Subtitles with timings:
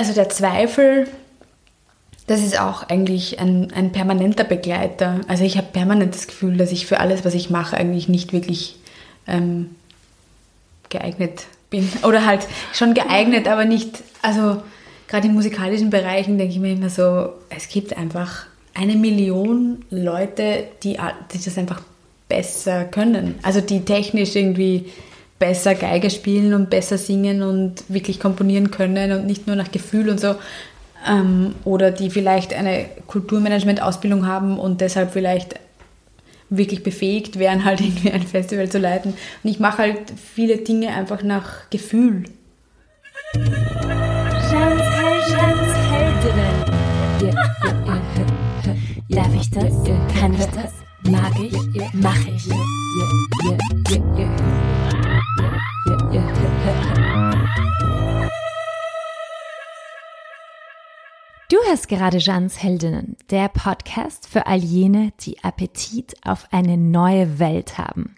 [0.00, 1.08] also der Zweifel,
[2.26, 5.20] das ist auch eigentlich ein, ein permanenter Begleiter.
[5.28, 8.32] Also ich habe permanent das Gefühl, dass ich für alles, was ich mache, eigentlich nicht
[8.32, 8.76] wirklich
[9.26, 9.76] ähm,
[10.88, 11.86] geeignet bin.
[12.02, 14.62] Oder halt schon geeignet, aber nicht, also
[15.06, 20.64] gerade in musikalischen Bereichen denke ich mir immer so, es gibt einfach eine Million Leute,
[20.82, 20.96] die,
[21.34, 21.82] die das einfach
[22.26, 23.38] besser können.
[23.42, 24.90] Also die technisch irgendwie
[25.40, 30.08] besser Geige spielen und besser singen und wirklich komponieren können und nicht nur nach Gefühl
[30.10, 30.36] und so.
[31.08, 35.58] Ähm, oder die vielleicht eine Kulturmanagement-Ausbildung haben und deshalb vielleicht
[36.50, 39.14] wirklich befähigt wären, halt irgendwie ein Festival zu leiten.
[39.42, 42.24] Und ich mache halt viele Dinge einfach nach Gefühl.
[49.08, 49.72] Darf ich das?
[50.18, 50.72] Kann ich das?
[51.10, 51.56] Mag ich?
[51.94, 52.48] Mach ich?
[61.48, 67.38] Du hörst gerade Jeans Heldinnen, der Podcast für all jene, die Appetit auf eine neue
[67.38, 68.14] Welt haben.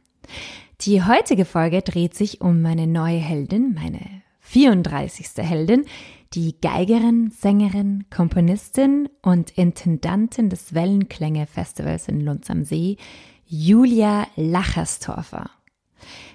[0.83, 5.29] Die heutige Folge dreht sich um meine neue Heldin, meine 34.
[5.39, 5.87] Heldin,
[6.35, 12.97] die Geigerin, Sängerin, Komponistin und Intendantin des Wellenklänge Festivals in Lunds am See,
[13.47, 15.51] Julia Lacherstorfer.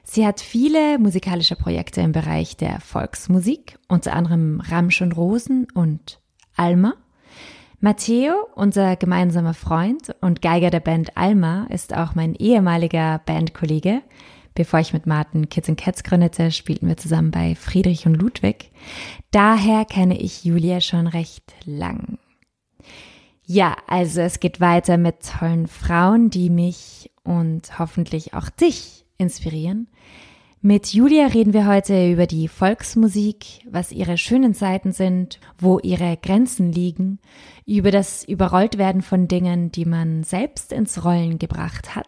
[0.04, 6.20] Sie hat viele musikalische Projekte im Bereich der Volksmusik, unter anderem Ramsch und Rosen und
[6.56, 6.94] Alma.
[7.80, 14.02] Matteo, unser gemeinsamer Freund und Geiger der Band Alma, ist auch mein ehemaliger Bandkollege.
[14.56, 18.72] Bevor ich mit Martin Kids and Cats gründete, spielten wir zusammen bei Friedrich und Ludwig.
[19.30, 22.18] Daher kenne ich Julia schon recht lang.
[23.46, 29.88] Ja, also es geht weiter mit tollen Frauen, die mich und hoffentlich auch dich inspirieren.
[30.62, 36.18] Mit Julia reden wir heute über die Volksmusik, was ihre schönen Seiten sind, wo ihre
[36.18, 37.20] Grenzen liegen,
[37.66, 42.08] über das Überrolltwerden von Dingen, die man selbst ins Rollen gebracht hat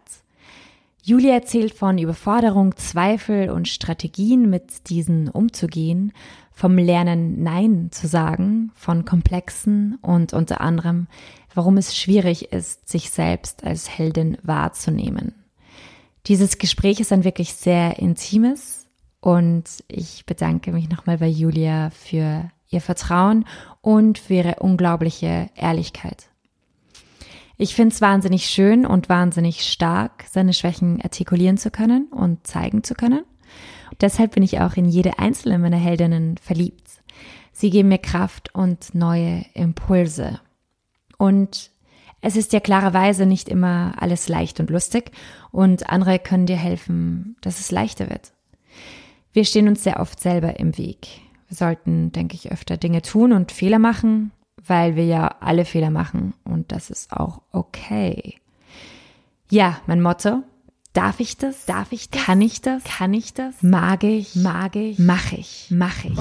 [1.10, 6.12] Julia erzählt von Überforderung, Zweifel und Strategien, mit diesen umzugehen,
[6.52, 11.08] vom Lernen Nein zu sagen, von Komplexen und unter anderem,
[11.56, 15.34] warum es schwierig ist, sich selbst als Heldin wahrzunehmen.
[16.26, 18.88] Dieses Gespräch ist ein wirklich sehr intimes
[19.22, 23.46] und ich bedanke mich nochmal bei Julia für ihr Vertrauen
[23.82, 26.30] und für ihre unglaubliche Ehrlichkeit.
[27.58, 32.84] Ich finde es wahnsinnig schön und wahnsinnig stark, seine Schwächen artikulieren zu können und zeigen
[32.84, 33.26] zu können.
[34.00, 36.90] deshalb bin ich auch in jede einzelne meiner Heldinnen verliebt.
[37.52, 40.40] Sie geben mir Kraft und neue Impulse.
[41.18, 41.72] Und
[42.22, 45.12] es ist ja klarerweise nicht immer alles leicht und lustig
[45.52, 48.34] und andere können dir helfen, dass es leichter wird.
[49.32, 51.08] Wir stehen uns sehr oft selber im Weg.
[51.48, 54.32] Wir sollten, denke ich, öfter Dinge tun und Fehler machen,
[54.66, 58.36] weil wir ja alle Fehler machen und das ist auch okay.
[59.50, 60.44] Ja, mein Motto.
[60.94, 61.66] Darf ich das?
[61.66, 62.24] Darf ich das?
[62.24, 62.84] Kann ich das?
[62.84, 63.62] Kann ich das?
[63.62, 64.36] Mag ich?
[64.36, 65.00] Mag ich?
[65.00, 65.68] Mach ich?
[65.70, 66.18] Mach ich?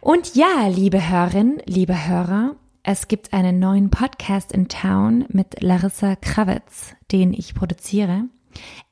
[0.00, 2.56] Und ja, liebe Hörerin, liebe Hörer,
[2.90, 8.24] es gibt einen neuen Podcast in Town mit Larissa Kravitz, den ich produziere.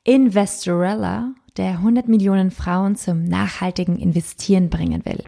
[0.03, 5.23] Investorella, der 100 Millionen Frauen zum nachhaltigen Investieren bringen will.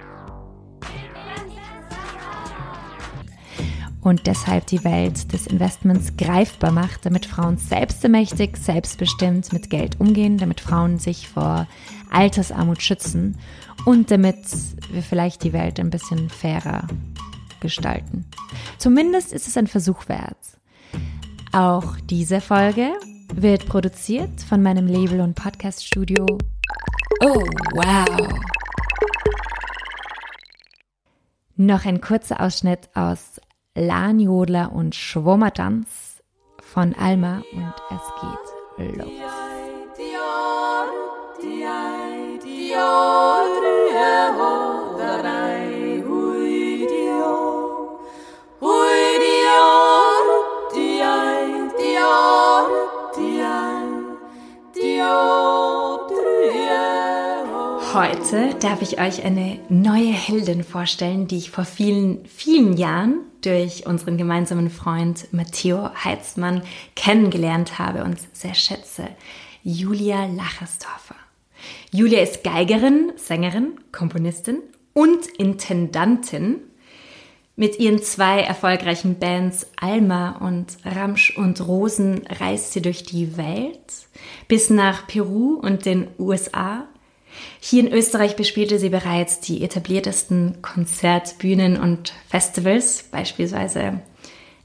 [4.02, 10.38] und deshalb die Welt des Investments greifbar macht, damit Frauen selbstermächtig, selbstbestimmt mit Geld umgehen,
[10.38, 11.68] damit Frauen sich vor
[12.10, 13.38] Altersarmut schützen
[13.86, 14.38] und damit
[14.92, 16.88] wir vielleicht die Welt ein bisschen fairer
[17.60, 18.26] gestalten.
[18.78, 20.38] Zumindest ist es ein Versuch wert.
[21.52, 22.92] Auch diese Folge
[23.34, 26.26] wird produziert von meinem Label und Podcaststudio.
[27.22, 27.44] Oh,
[27.74, 28.30] wow!
[31.56, 33.42] Noch ein kurzer Ausschnitt aus
[33.76, 36.22] Lanjodler und Schwommertanz
[36.62, 39.12] von Alma und es geht los.
[57.94, 63.88] Heute darf ich euch eine neue Heldin vorstellen, die ich vor vielen, vielen Jahren durch
[63.88, 66.62] unseren gemeinsamen Freund Matteo Heitzmann
[66.96, 69.08] kennengelernt habe und sehr schätze.
[69.64, 71.16] Julia Lachersdorfer.
[71.92, 74.60] Julia ist Geigerin, Sängerin, Komponistin
[74.94, 76.58] und Intendantin.
[77.56, 84.08] Mit ihren zwei erfolgreichen Bands Alma und Ramsch und Rosen reist sie durch die Welt
[84.48, 86.88] bis nach Peru und den USA
[87.60, 93.04] Hier in Österreich bespielte sie bereits die etabliertesten Konzertbühnen und Festivals.
[93.04, 94.02] Beispielsweise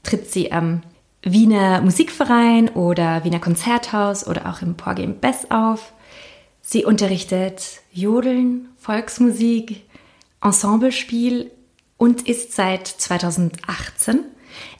[0.03, 0.81] tritt sie am
[1.21, 5.93] Wiener Musikverein oder Wiener Konzerthaus oder auch im Porgy Bess auf.
[6.61, 9.83] Sie unterrichtet Jodeln, Volksmusik,
[10.43, 11.51] Ensemblespiel
[11.97, 14.19] und ist seit 2018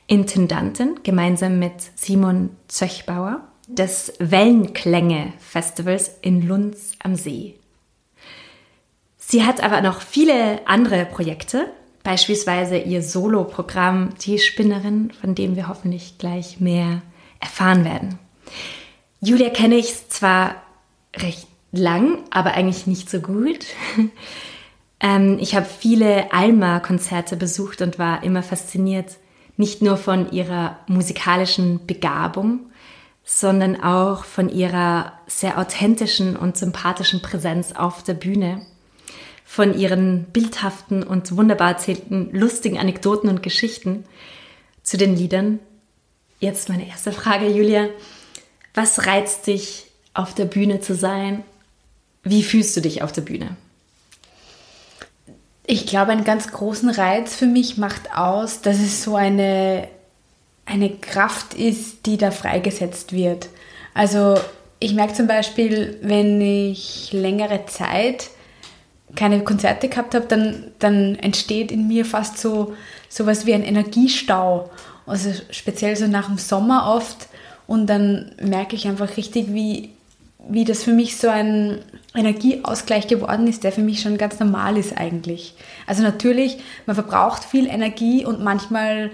[0.07, 7.55] Intendantin gemeinsam mit Simon Zöchbauer des Wellenklänge-Festivals in Lunds am See.
[9.27, 11.71] Sie hat aber noch viele andere Projekte,
[12.03, 17.01] beispielsweise ihr Solo-Programm Die Spinnerin, von dem wir hoffentlich gleich mehr
[17.39, 18.19] erfahren werden.
[19.21, 20.61] Julia kenne ich zwar
[21.15, 23.65] recht lang, aber eigentlich nicht so gut.
[24.99, 29.17] ähm, ich habe viele Alma-Konzerte besucht und war immer fasziniert,
[29.57, 32.59] nicht nur von ihrer musikalischen Begabung,
[33.23, 38.67] sondern auch von ihrer sehr authentischen und sympathischen Präsenz auf der Bühne
[39.45, 44.03] von ihren bildhaften und wunderbar erzählten lustigen Anekdoten und Geschichten
[44.83, 45.59] zu den Liedern.
[46.39, 47.87] Jetzt meine erste Frage, Julia.
[48.73, 51.43] Was reizt dich, auf der Bühne zu sein?
[52.23, 53.55] Wie fühlst du dich auf der Bühne?
[55.67, 59.87] Ich glaube, einen ganz großen Reiz für mich macht aus, dass es so eine,
[60.65, 63.49] eine Kraft ist, die da freigesetzt wird.
[63.93, 64.39] Also
[64.79, 68.29] ich merke zum Beispiel, wenn ich längere Zeit
[69.15, 72.75] keine Konzerte gehabt habe, dann, dann entsteht in mir fast so
[73.09, 74.69] sowas wie ein Energiestau.
[75.05, 77.27] Also speziell so nach dem Sommer oft.
[77.67, 79.89] Und dann merke ich einfach richtig, wie,
[80.47, 81.79] wie das für mich so ein
[82.13, 85.55] Energieausgleich geworden ist, der für mich schon ganz normal ist eigentlich.
[85.87, 89.09] Also natürlich, man verbraucht viel Energie und manchmal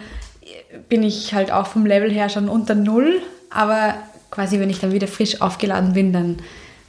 [0.90, 3.96] bin ich halt auch vom Level her schon unter Null, aber
[4.30, 6.38] quasi wenn ich dann wieder frisch aufgeladen bin, dann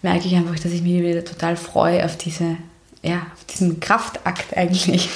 [0.03, 2.57] merke ich einfach, dass ich mich wieder total freue auf diese
[3.03, 5.09] ja, diesen Kraftakt eigentlich.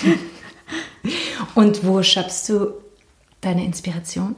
[1.55, 2.73] Und wo schöpfst du
[3.41, 4.35] deine Inspiration?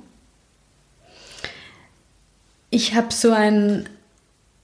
[2.70, 3.88] Ich habe so einen,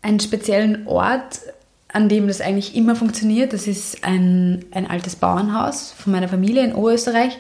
[0.03, 1.41] einen speziellen Ort,
[1.89, 3.53] an dem das eigentlich immer funktioniert.
[3.53, 7.39] Das ist ein, ein altes Bauernhaus von meiner Familie in Oberösterreich.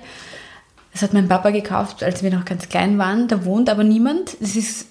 [0.92, 3.28] Das hat mein Papa gekauft, als wir noch ganz klein waren.
[3.28, 4.36] Da wohnt aber niemand.
[4.40, 4.86] Es ist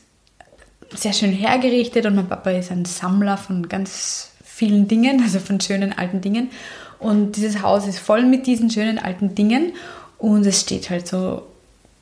[0.94, 5.60] sehr schön hergerichtet und mein Papa ist ein Sammler von ganz vielen Dingen, also von
[5.60, 6.52] schönen alten Dingen.
[7.00, 9.74] Und dieses Haus ist voll mit diesen schönen alten Dingen
[10.20, 11.44] und es steht halt so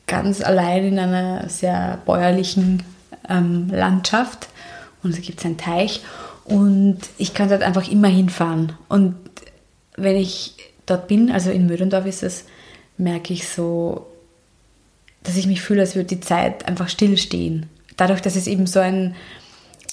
[0.05, 2.83] ganz allein in einer sehr bäuerlichen
[3.29, 4.49] ähm, Landschaft
[5.01, 6.01] und es gibt einen Teich
[6.43, 8.73] und ich kann dort einfach immer hinfahren.
[8.89, 9.15] Und
[9.95, 10.55] wenn ich
[10.85, 12.43] dort bin, also in Mödendorf ist es,
[12.97, 14.07] merke ich so,
[15.23, 17.69] dass ich mich fühle, als würde die Zeit einfach stillstehen.
[17.95, 19.15] Dadurch, dass es eben so ein,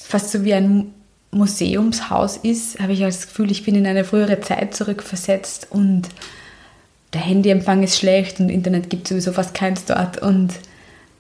[0.02, 0.93] fast so wie ein
[1.30, 6.08] Museumshaus ist, habe ich das Gefühl, ich bin in eine frühere Zeit zurückversetzt und
[7.12, 10.20] der Handyempfang ist schlecht und Internet gibt sowieso fast keins dort.
[10.20, 10.54] Und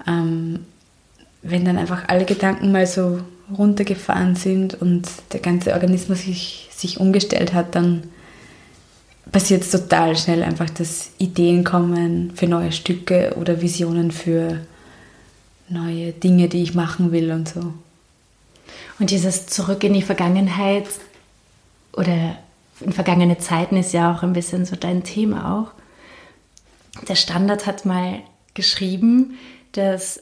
[0.06, 0.60] ähm,
[1.42, 3.20] wenn dann einfach alle Gedanken mal so
[3.56, 8.02] runtergefahren sind und der ganze Organismus sich, sich umgestellt hat, dann
[9.32, 14.60] passiert es total schnell einfach, dass Ideen kommen für neue Stücke oder Visionen für
[15.68, 17.72] neue Dinge, die ich machen will und so.
[18.98, 20.86] Und dieses Zurück in die Vergangenheit
[21.92, 22.36] oder
[22.80, 27.06] in vergangene Zeiten ist ja auch ein bisschen so dein Thema auch.
[27.06, 28.22] Der Standard hat mal
[28.54, 29.38] geschrieben,
[29.72, 30.20] dass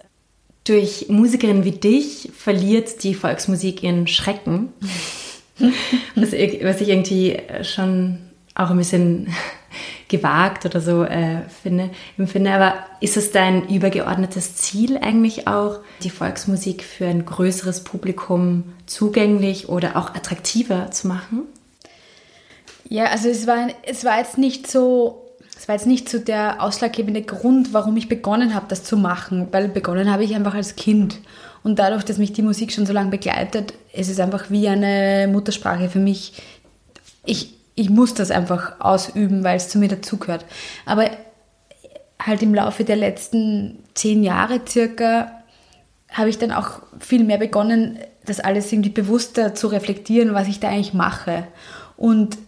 [0.65, 4.73] durch Musikerinnen wie dich verliert die Volksmusik ihren Schrecken.
[6.15, 8.19] was, was ich irgendwie schon
[8.55, 9.33] auch ein bisschen
[10.09, 12.53] gewagt oder so äh, finde, empfinde.
[12.53, 19.69] Aber ist es dein übergeordnetes Ziel eigentlich auch, die Volksmusik für ein größeres Publikum zugänglich
[19.69, 21.43] oder auch attraktiver zu machen?
[22.89, 26.63] Ja, also es war, es war jetzt nicht so, es war jetzt nicht so der
[26.63, 30.77] ausschlaggebende Grund, warum ich begonnen habe, das zu machen, weil begonnen habe ich einfach als
[30.77, 31.19] Kind.
[31.65, 35.29] Und dadurch, dass mich die Musik schon so lange begleitet, ist es einfach wie eine
[35.29, 36.35] Muttersprache für mich.
[37.25, 40.45] Ich, ich muss das einfach ausüben, weil es zu mir dazugehört.
[40.87, 41.09] Aber
[42.19, 45.31] halt im Laufe der letzten zehn Jahre circa
[46.11, 50.59] habe ich dann auch viel mehr begonnen, das alles irgendwie bewusster zu reflektieren, was ich
[50.59, 51.47] da eigentlich mache.
[51.97, 52.39] Und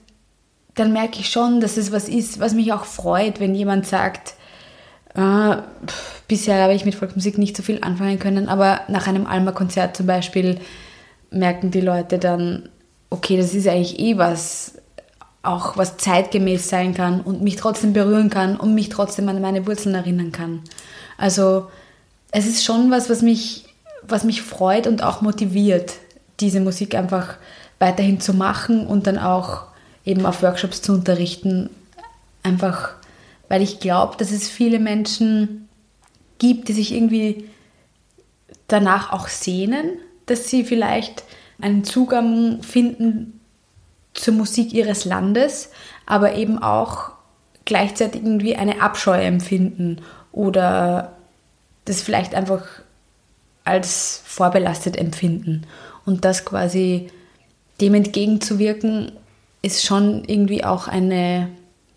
[0.75, 4.35] dann merke ich schon, dass es was ist, was mich auch freut, wenn jemand sagt,
[5.15, 5.57] äh,
[5.87, 9.97] pff, bisher habe ich mit Volksmusik nicht so viel anfangen können, aber nach einem Alma-Konzert
[9.97, 10.59] zum Beispiel
[11.31, 12.69] merken die Leute dann,
[13.11, 14.78] okay, das ist eigentlich eh was,
[15.43, 19.67] auch was zeitgemäß sein kann und mich trotzdem berühren kann und mich trotzdem an meine
[19.67, 20.63] Wurzeln erinnern kann.
[21.17, 21.69] Also
[22.31, 23.67] es ist schon was, was mich,
[24.03, 25.95] was mich freut und auch motiviert,
[26.41, 27.37] diese Musik einfach
[27.79, 29.65] weiterhin zu machen und dann auch
[30.05, 31.71] eben auf Workshops zu unterrichten.
[32.43, 32.95] Einfach,
[33.49, 35.69] weil ich glaube, dass es viele Menschen
[36.39, 37.49] gibt, die sich irgendwie
[38.67, 41.25] danach auch sehnen, dass sie vielleicht
[41.61, 43.38] einen Zugang finden
[44.19, 45.71] zur Musik ihres Landes,
[46.07, 47.13] aber eben auch
[47.65, 50.01] gleichzeitig irgendwie eine Abscheu empfinden
[50.33, 51.17] oder
[51.85, 52.65] das vielleicht einfach
[53.65, 55.67] als vorbelastet empfinden.
[56.07, 57.11] Und das quasi
[57.81, 59.13] dem entgegenzuwirken,
[59.63, 61.49] ist schon irgendwie auch eine,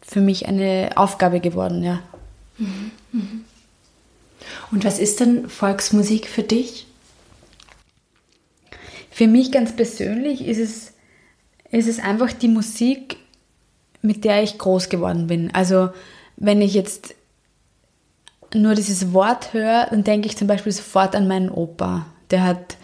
[0.01, 2.01] für mich eine Aufgabe geworden, ja.
[2.57, 3.45] Mhm, mhm.
[4.71, 6.87] Und was ist denn Volksmusik für dich?
[9.11, 10.90] Für mich ganz persönlich ist es,
[11.71, 13.17] ist es einfach die Musik,
[14.01, 15.53] mit der ich groß geworden bin.
[15.53, 15.89] Also
[16.37, 17.15] wenn ich jetzt
[18.53, 22.05] nur dieses Wort höre, dann denke ich zum Beispiel sofort an meinen Opa.
[22.31, 22.77] Der hat,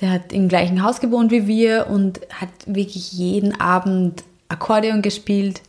[0.00, 5.62] der hat im gleichen Haus gewohnt wie wir und hat wirklich jeden Abend Akkordeon gespielt.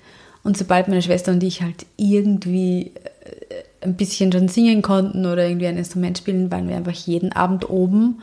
[0.43, 5.47] Und sobald meine Schwester und ich halt irgendwie äh, ein bisschen schon singen konnten oder
[5.47, 8.21] irgendwie ein Instrument spielen, waren wir einfach jeden Abend oben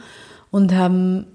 [0.51, 1.27] und haben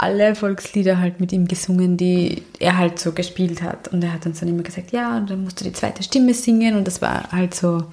[0.00, 3.88] alle Volkslieder halt mit ihm gesungen, die er halt so gespielt hat.
[3.88, 6.32] Und er hat uns dann immer gesagt, ja, und dann musst du die zweite Stimme
[6.32, 6.74] singen.
[6.76, 7.84] Und das war halt so,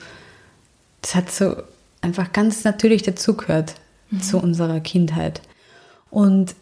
[1.02, 1.58] das hat so
[2.00, 3.76] einfach ganz natürlich dazugehört
[4.10, 4.22] mhm.
[4.22, 5.42] zu unserer Kindheit.
[6.10, 6.56] Und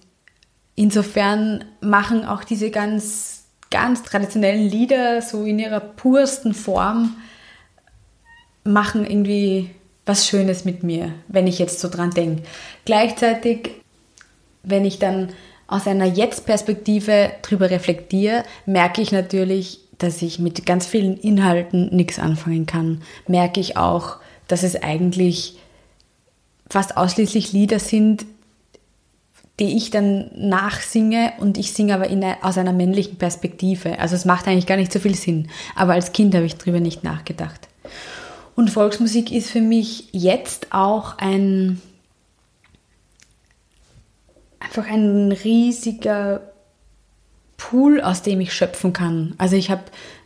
[0.74, 7.16] insofern machen auch diese ganz, ganz traditionellen Lieder so in ihrer pursten Form,
[8.64, 9.70] machen irgendwie
[10.08, 12.42] was Schönes mit mir, wenn ich jetzt so dran denke.
[12.84, 13.85] Gleichzeitig
[14.66, 15.30] wenn ich dann
[15.68, 22.20] aus einer Jetzt-Perspektive drüber reflektiere, merke ich natürlich, dass ich mit ganz vielen Inhalten nichts
[22.20, 23.02] anfangen kann.
[23.28, 24.18] Merke ich auch,
[24.48, 25.58] dass es eigentlich
[26.70, 28.26] fast ausschließlich Lieder sind,
[29.60, 34.00] die ich dann nachsinge und ich singe aber eine, aus einer männlichen Perspektive.
[34.00, 35.50] Also es macht eigentlich gar nicht so viel Sinn.
[35.76, 37.70] Aber als Kind habe ich darüber nicht nachgedacht.
[38.56, 41.82] Und Volksmusik ist für mich jetzt auch ein,
[44.66, 46.42] einfach ein riesiger
[47.58, 49.36] Pool, aus dem ich schöpfen kann.
[49.38, 49.84] Also ich habe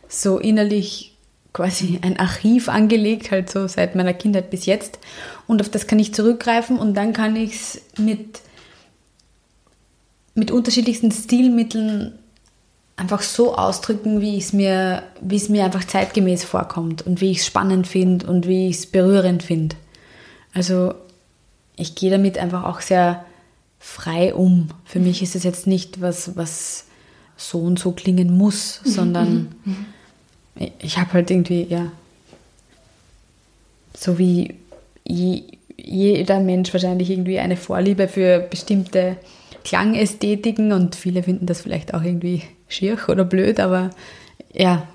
[0.08, 1.16] so innerlich
[1.52, 4.98] quasi ein Archiv angelegt, halt so seit meiner Kindheit bis jetzt.
[5.46, 8.40] Und auf das kann ich zurückgreifen und dann kann ich es mit,
[10.34, 12.18] mit unterschiedlichsten Stilmitteln
[12.96, 17.38] einfach so ausdrücken, wie es mir, wie es mir einfach zeitgemäß vorkommt und wie ich
[17.38, 19.76] es spannend finde und wie ich es berührend finde.
[20.52, 20.94] Also
[21.76, 23.24] ich gehe damit einfach auch sehr
[23.80, 24.68] frei um.
[24.84, 26.84] Für mich ist es jetzt nicht was, was
[27.36, 28.90] so und so klingen muss, mhm.
[28.90, 29.86] sondern mhm.
[30.78, 31.90] ich habe halt irgendwie, ja,
[33.96, 34.54] so wie
[35.04, 35.42] je,
[35.76, 39.16] jeder Mensch wahrscheinlich irgendwie eine Vorliebe für bestimmte
[39.64, 43.90] Klangästhetiken und viele finden das vielleicht auch irgendwie schier oder blöd, aber
[44.52, 44.86] ja,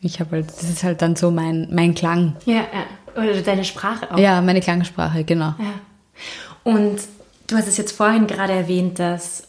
[0.00, 2.36] ich habe halt, das ist halt dann so mein, mein Klang.
[2.46, 3.22] Ja, ja.
[3.22, 4.18] Oder deine Sprache auch.
[4.18, 5.54] Ja, meine Klangsprache, genau.
[5.58, 5.74] Ja.
[6.64, 7.00] Und
[7.50, 9.48] Du hast es jetzt vorhin gerade erwähnt, dass,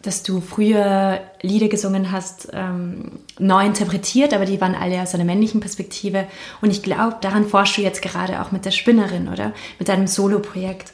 [0.00, 5.24] dass du früher Lieder gesungen hast, ähm, neu interpretiert, aber die waren alle aus einer
[5.24, 6.28] männlichen Perspektive.
[6.60, 9.52] Und ich glaube, daran forschst du jetzt gerade auch mit der Spinnerin, oder?
[9.80, 10.92] Mit deinem Solo-Projekt.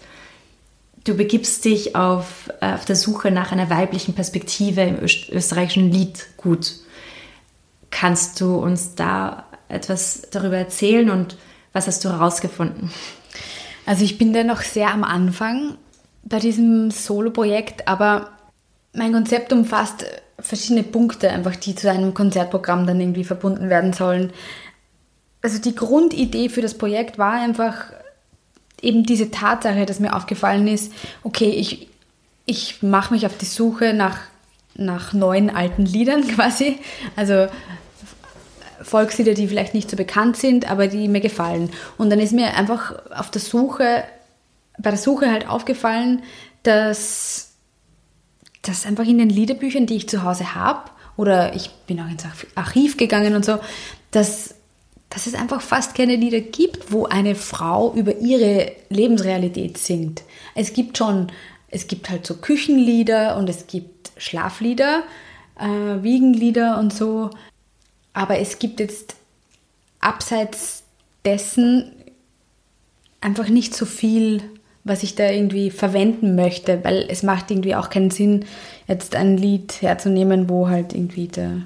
[1.04, 6.76] Du begibst dich auf, äh, auf der Suche nach einer weiblichen Perspektive im österreichischen Liedgut.
[7.90, 11.36] Kannst du uns da etwas darüber erzählen und
[11.74, 12.90] was hast du herausgefunden?
[13.84, 15.76] Also ich bin da noch sehr am Anfang
[16.28, 18.30] bei diesem Solo-Projekt, aber
[18.92, 20.04] mein Konzept umfasst
[20.38, 24.32] verschiedene Punkte, einfach die zu einem Konzertprogramm dann irgendwie verbunden werden sollen.
[25.42, 27.92] Also die Grundidee für das Projekt war einfach
[28.80, 30.92] eben diese Tatsache, dass mir aufgefallen ist,
[31.22, 31.88] okay, ich,
[32.46, 34.18] ich mache mich auf die Suche nach,
[34.74, 36.78] nach neuen alten Liedern quasi.
[37.16, 37.48] Also
[38.80, 41.70] Volkslieder, die vielleicht nicht so bekannt sind, aber die mir gefallen.
[41.96, 44.04] Und dann ist mir einfach auf der Suche
[44.78, 46.22] bei der Suche halt aufgefallen,
[46.62, 47.52] dass
[48.62, 52.24] das einfach in den Liederbüchern, die ich zu Hause habe, oder ich bin auch ins
[52.54, 53.58] Archiv gegangen und so,
[54.12, 54.54] dass,
[55.10, 60.22] dass es einfach fast keine Lieder gibt, wo eine Frau über ihre Lebensrealität singt.
[60.54, 61.32] Es gibt schon,
[61.70, 65.02] es gibt halt so Küchenlieder und es gibt Schlaflieder,
[65.58, 67.30] äh, Wiegenlieder und so,
[68.12, 69.16] aber es gibt jetzt
[70.00, 70.84] abseits
[71.24, 71.92] dessen
[73.20, 74.42] einfach nicht so viel
[74.84, 78.44] was ich da irgendwie verwenden möchte, weil es macht irgendwie auch keinen Sinn,
[78.86, 81.62] jetzt ein Lied herzunehmen, wo halt irgendwie der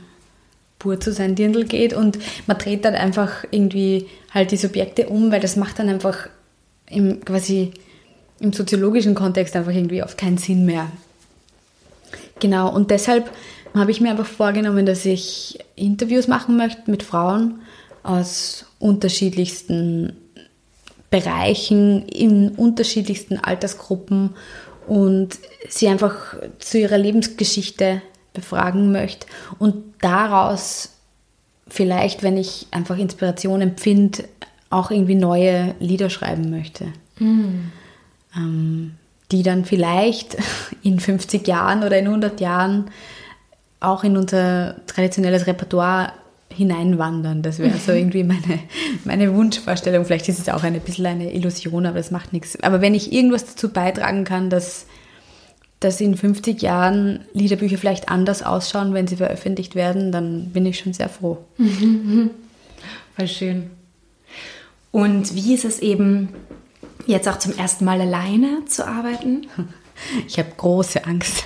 [0.78, 5.30] Bur zu sein Dirndl geht und man dreht dann einfach irgendwie halt die Subjekte um,
[5.30, 6.28] weil das macht dann einfach
[6.90, 7.72] im, quasi
[8.40, 10.88] im soziologischen Kontext einfach irgendwie oft keinen Sinn mehr.
[12.40, 13.30] Genau, und deshalb
[13.74, 17.60] habe ich mir einfach vorgenommen, dass ich Interviews machen möchte mit Frauen
[18.02, 20.16] aus unterschiedlichsten
[21.12, 24.30] Bereichen, in unterschiedlichsten Altersgruppen
[24.88, 25.38] und
[25.68, 28.02] sie einfach zu ihrer Lebensgeschichte
[28.32, 29.26] befragen möchte
[29.58, 30.94] und daraus
[31.68, 34.24] vielleicht, wenn ich einfach Inspiration empfinde,
[34.70, 36.86] auch irgendwie neue Lieder schreiben möchte.
[37.18, 37.70] Mhm.
[38.34, 38.94] Ähm,
[39.30, 40.38] die dann vielleicht
[40.82, 42.90] in 50 Jahren oder in 100 Jahren
[43.80, 46.12] auch in unser traditionelles Repertoire
[46.52, 47.42] hineinwandern.
[47.42, 48.60] Das wäre so irgendwie meine,
[49.04, 50.04] meine Wunschvorstellung.
[50.04, 52.60] Vielleicht ist es auch ein bisschen eine Illusion, aber das macht nichts.
[52.62, 54.86] Aber wenn ich irgendwas dazu beitragen kann, dass,
[55.80, 60.78] dass in 50 Jahren Liederbücher vielleicht anders ausschauen, wenn sie veröffentlicht werden, dann bin ich
[60.78, 61.38] schon sehr froh.
[63.16, 63.70] Voll schön.
[64.90, 66.28] Und wie ist es eben
[67.06, 69.46] jetzt auch zum ersten Mal alleine zu arbeiten?
[70.26, 71.44] Ich habe große Angst.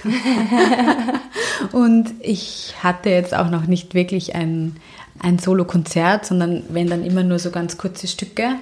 [1.73, 4.77] und ich hatte jetzt auch noch nicht wirklich ein,
[5.21, 8.57] ein Solo-Konzert, sondern wenn dann immer nur so ganz kurze Stücke.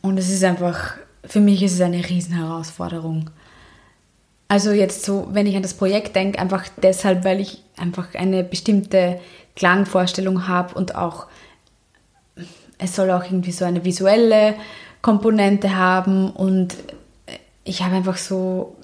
[0.00, 3.30] Und es ist einfach, für mich ist es eine Riesenherausforderung.
[4.48, 8.44] Also jetzt so, wenn ich an das Projekt denke, einfach deshalb, weil ich einfach eine
[8.44, 9.18] bestimmte
[9.56, 11.26] Klangvorstellung habe und auch,
[12.78, 14.54] es soll auch irgendwie so eine visuelle
[15.00, 16.76] Komponente haben und
[17.64, 18.76] ich habe einfach so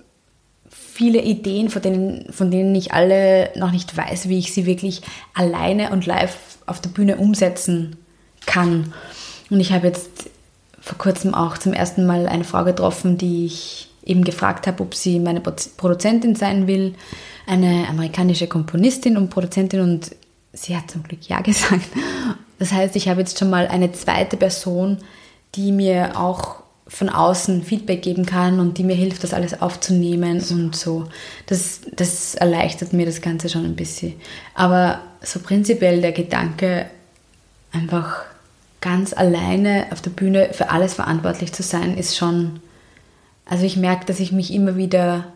[0.99, 5.03] viele Ideen, von denen, von denen ich alle noch nicht weiß, wie ich sie wirklich
[5.33, 6.37] alleine und live
[6.67, 7.95] auf der Bühne umsetzen
[8.47, 8.93] kann.
[9.49, 10.29] Und ich habe jetzt
[10.81, 14.97] vor kurzem auch zum ersten Mal eine Frau getroffen, die ich eben gefragt habe, ob
[14.97, 16.95] sie meine Produzentin sein will.
[17.47, 20.17] Eine amerikanische Komponistin und Produzentin und
[20.53, 21.91] sie hat zum Glück ja gesagt.
[22.59, 24.99] Das heißt, ich habe jetzt schon mal eine zweite Person,
[25.55, 26.57] die mir auch
[26.89, 31.07] von außen Feedback geben kann und die mir hilft, das alles aufzunehmen und so.
[31.47, 34.15] Das, das erleichtert mir das Ganze schon ein bisschen.
[34.55, 36.87] Aber so prinzipiell der Gedanke,
[37.73, 38.25] einfach
[38.81, 42.61] ganz alleine auf der Bühne für alles verantwortlich zu sein, ist schon.
[43.45, 45.33] Also ich merke, dass ich mich immer wieder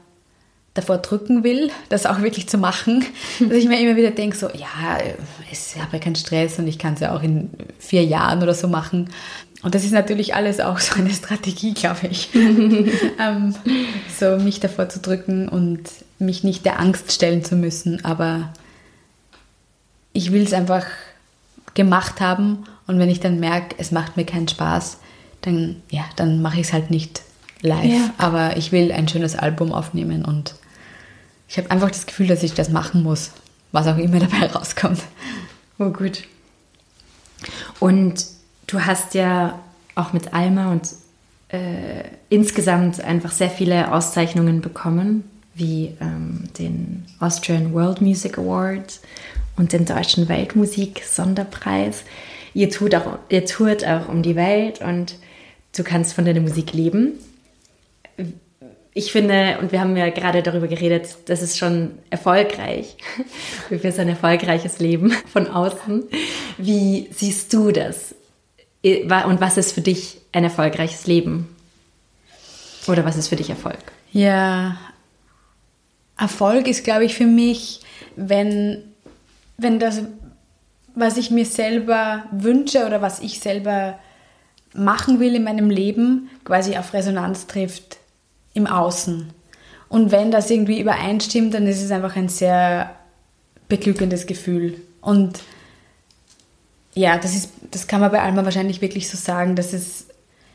[0.75, 3.05] davor drücken will, das auch wirklich zu machen.
[3.41, 4.99] Dass ich mir immer wieder denke, so, ja,
[5.51, 8.55] ich habe ja keinen Stress und ich kann es ja auch in vier Jahren oder
[8.55, 9.11] so machen.
[9.63, 12.31] Und das ist natürlich alles auch so eine Strategie, glaube ich.
[12.35, 13.55] ähm,
[14.19, 15.83] so mich davor zu drücken und
[16.19, 18.05] mich nicht der Angst stellen zu müssen.
[18.05, 18.53] Aber
[20.13, 20.87] ich will es einfach
[21.75, 24.99] gemacht haben und wenn ich dann merke, es macht mir keinen Spaß,
[25.43, 27.23] dann, ja, dann mache ich es halt nicht
[27.63, 27.85] live.
[27.85, 28.11] Ja.
[28.19, 30.55] Aber ich will ein schönes Album aufnehmen und
[31.49, 33.31] ich habe einfach das Gefühl, dass ich das machen muss,
[33.73, 35.01] was auch immer dabei rauskommt.
[35.79, 36.25] Oh gut.
[37.81, 38.25] Und
[38.73, 39.59] Du hast ja
[39.95, 40.89] auch mit Alma und
[41.49, 49.01] äh, insgesamt einfach sehr viele Auszeichnungen bekommen, wie ähm, den Austrian World Music Award
[49.59, 52.05] und den Deutschen Weltmusik-Sonderpreis.
[52.55, 55.17] Ihr, tut auch, ihr tourt auch um die Welt und
[55.77, 57.13] du kannst von deiner Musik leben.
[58.95, 62.97] Ich finde, und wir haben ja gerade darüber geredet, das ist schon erfolgreich.
[63.69, 66.05] für so ein erfolgreiches Leben von außen.
[66.57, 68.15] Wie siehst du das?
[68.85, 71.49] Und was ist für dich ein erfolgreiches Leben?
[72.89, 73.93] Oder was ist für dich Erfolg?
[74.13, 74.77] Ja,
[76.19, 77.81] Erfolg ist, glaube ich, für mich,
[78.17, 78.83] wenn,
[79.57, 80.03] wenn das,
[80.95, 83.99] was ich mir selber wünsche oder was ich selber
[84.75, 87.99] machen will in meinem Leben, quasi auf Resonanz trifft
[88.55, 89.31] im Außen.
[89.89, 92.95] Und wenn das irgendwie übereinstimmt, dann ist es einfach ein sehr
[93.69, 94.81] beglückendes Gefühl.
[95.01, 95.41] Und
[96.95, 100.07] ja, das, ist, das kann man bei Alma wahrscheinlich wirklich so sagen, dass es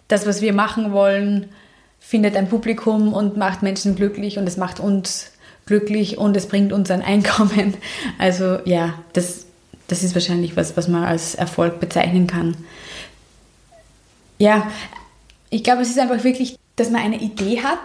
[0.07, 1.49] das, was wir machen wollen,
[1.99, 5.31] findet ein Publikum und macht Menschen glücklich und es macht uns
[5.65, 7.75] glücklich und es bringt uns ein Einkommen.
[8.17, 9.45] Also ja, das,
[9.87, 12.55] das ist wahrscheinlich was, was man als Erfolg bezeichnen kann.
[14.37, 14.71] Ja,
[15.49, 17.79] ich glaube, es ist einfach wirklich, dass man eine Idee hat.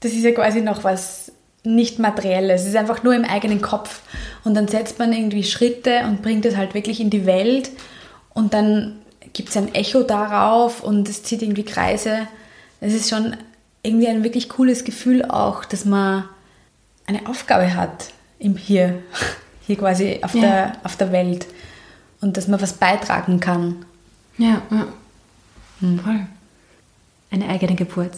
[0.00, 1.32] Das ist ja quasi noch was
[1.64, 2.62] nicht materielles.
[2.62, 4.00] Es ist einfach nur im eigenen Kopf.
[4.44, 7.70] Und dann setzt man irgendwie Schritte und bringt es halt wirklich in die Welt.
[8.32, 9.00] Und dann
[9.32, 12.28] gibt es ein Echo darauf und es zieht irgendwie Kreise.
[12.80, 13.36] Es ist schon
[13.82, 16.24] irgendwie ein wirklich cooles Gefühl auch, dass man
[17.06, 19.02] eine Aufgabe hat im Hier,
[19.66, 20.40] hier quasi auf, ja.
[20.40, 21.46] der, auf der Welt
[22.20, 23.84] und dass man was beitragen kann.
[24.36, 24.86] Ja, ja.
[25.80, 26.00] Hm.
[26.00, 26.26] Voll.
[27.30, 28.12] Eine eigene Geburt.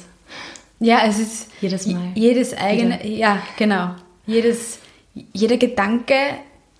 [0.80, 2.12] Ja, es ist jedes Mal.
[2.14, 3.14] Jedes eigene, Wieder.
[3.14, 3.94] ja, genau.
[4.26, 4.78] Jedes,
[5.32, 6.14] jeder Gedanke,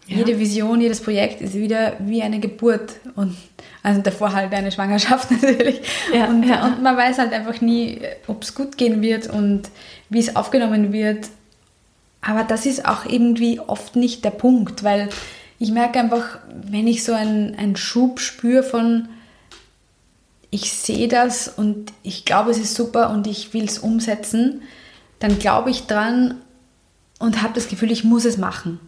[0.07, 0.17] ja.
[0.17, 3.37] jede Vision, jedes Projekt ist wieder wie eine Geburt und
[3.83, 5.83] also davor halt eine Schwangerschaft natürlich.
[6.15, 6.67] Ja, und, ja.
[6.67, 9.69] und man weiß halt einfach nie, ob es gut gehen wird und
[10.09, 11.29] wie es aufgenommen wird.
[12.23, 15.11] aber das ist auch irgendwie oft nicht der Punkt, weil
[15.59, 19.09] ich merke einfach, wenn ich so einen, einen Schub spüre von,
[20.51, 24.63] ich sehe das und ich glaube, es ist super und ich will es umsetzen,
[25.19, 26.35] dann glaube ich dran
[27.19, 28.81] und habe das Gefühl, ich muss es machen.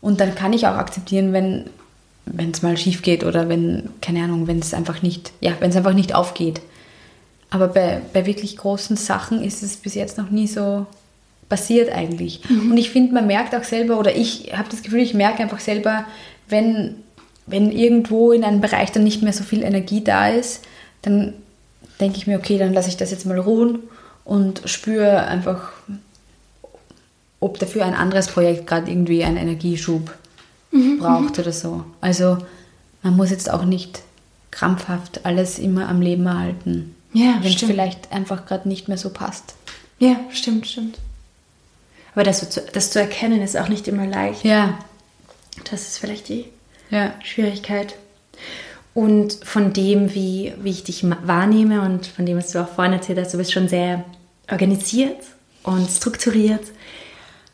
[0.00, 1.70] Und dann kann ich auch akzeptieren, wenn
[2.32, 5.70] wenn es mal schief geht oder wenn, keine Ahnung, wenn es einfach nicht, ja, wenn
[5.70, 6.60] es einfach nicht aufgeht.
[7.50, 10.86] Aber bei, bei wirklich großen Sachen ist es bis jetzt noch nie so
[11.48, 12.48] passiert eigentlich.
[12.48, 12.70] Mhm.
[12.70, 15.58] Und ich finde, man merkt auch selber, oder ich habe das Gefühl, ich merke einfach
[15.58, 16.04] selber,
[16.48, 16.96] wenn,
[17.46, 20.64] wenn irgendwo in einem Bereich dann nicht mehr so viel Energie da ist,
[21.02, 21.34] dann
[22.00, 23.80] denke ich mir, okay, dann lasse ich das jetzt mal ruhen
[24.24, 25.72] und spüre einfach,
[27.40, 30.10] ob dafür ein anderes Projekt gerade irgendwie einen Energieschub
[30.70, 30.98] mhm.
[30.98, 31.84] braucht oder so.
[32.00, 32.38] Also
[33.02, 34.02] man muss jetzt auch nicht
[34.50, 36.94] krampfhaft alles immer am Leben erhalten.
[37.12, 39.54] Ja, wenn es vielleicht einfach gerade nicht mehr so passt.
[39.98, 40.98] Ja, stimmt, stimmt.
[42.14, 44.44] Aber das zu, das zu erkennen ist auch nicht immer leicht.
[44.44, 44.78] Ja.
[45.70, 46.46] Das ist vielleicht die
[46.90, 47.14] ja.
[47.22, 47.94] Schwierigkeit.
[48.92, 52.92] Und von dem, wie, wie ich dich wahrnehme und von dem, was du auch vorhin
[52.92, 54.04] erzählt hast, du bist schon sehr
[54.50, 55.18] organisiert
[55.62, 56.64] und strukturiert.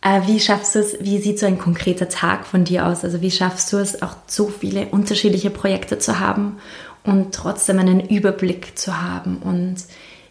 [0.01, 3.05] Äh, wie schaffst du es, wie sieht so ein konkreter Tag von dir aus?
[3.05, 6.59] Also wie schaffst du es, auch so viele unterschiedliche Projekte zu haben
[7.05, 9.38] und trotzdem einen Überblick zu haben?
[9.38, 9.77] Und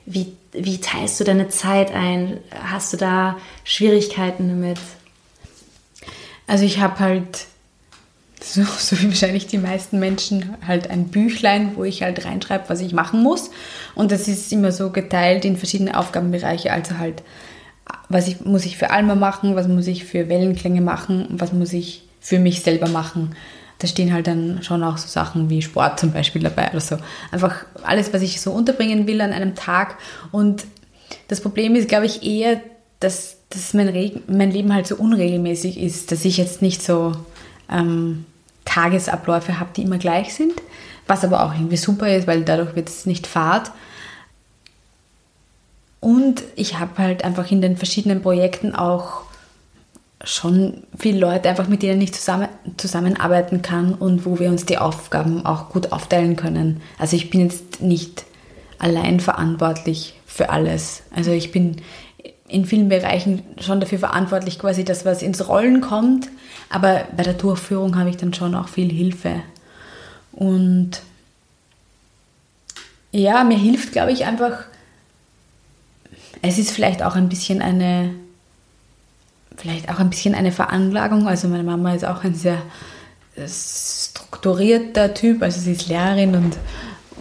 [0.05, 2.39] wie, wie teilst du deine Zeit ein?
[2.51, 4.79] Hast du da Schwierigkeiten damit?
[6.47, 7.47] Also ich habe halt,
[8.53, 12.81] so, so wie wahrscheinlich die meisten Menschen, halt ein Büchlein, wo ich halt reinschreibe, was
[12.81, 13.51] ich machen muss.
[13.95, 16.71] Und das ist immer so geteilt in verschiedene Aufgabenbereiche.
[16.71, 17.23] Also halt
[18.09, 21.73] was ich, muss ich für Alma machen, was muss ich für Wellenklänge machen was muss
[21.73, 23.35] ich für mich selber machen.
[23.77, 26.97] Da stehen halt dann schon auch so Sachen wie Sport zum Beispiel dabei oder so.
[27.31, 29.97] Einfach alles, was ich so unterbringen will an einem Tag.
[30.31, 30.65] Und
[31.27, 32.61] das Problem ist, glaube ich, eher,
[32.99, 37.11] dass, dass mein, mein Leben halt so unregelmäßig ist, dass ich jetzt nicht so
[37.69, 38.25] ähm,
[38.65, 40.53] Tagesabläufe habe, die immer gleich sind.
[41.07, 43.71] Was aber auch irgendwie super ist, weil dadurch wird es nicht fad.
[45.99, 49.21] Und ich habe halt einfach in den verschiedenen Projekten auch
[50.23, 52.47] schon viele Leute, einfach mit denen ich zusammen,
[52.77, 56.81] zusammenarbeiten kann und wo wir uns die Aufgaben auch gut aufteilen können.
[56.97, 58.25] Also ich bin jetzt nicht
[58.79, 61.03] allein verantwortlich für alles.
[61.15, 61.77] Also ich bin
[62.55, 66.29] in vielen Bereichen schon dafür verantwortlich, quasi das, was ins Rollen kommt.
[66.69, 69.41] Aber bei der Durchführung habe ich dann schon auch viel Hilfe.
[70.31, 71.01] Und
[73.11, 74.65] ja, mir hilft, glaube ich, einfach
[76.41, 78.13] es ist vielleicht auch ein bisschen eine,
[79.57, 81.27] vielleicht auch ein bisschen eine Veranlagung.
[81.27, 82.61] Also meine Mama ist auch ein sehr
[83.47, 86.57] strukturierter Typ, also sie ist Lehrerin und,